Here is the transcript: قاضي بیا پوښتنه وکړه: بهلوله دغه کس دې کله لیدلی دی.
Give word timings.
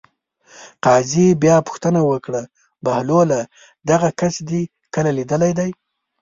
قاضي 0.85 1.27
بیا 1.43 1.55
پوښتنه 1.67 1.99
وکړه: 2.09 2.41
بهلوله 2.85 3.39
دغه 3.89 4.09
کس 4.19 4.35
دې 4.49 4.61
کله 4.93 5.09
لیدلی 5.17 5.51
دی. 5.59 5.71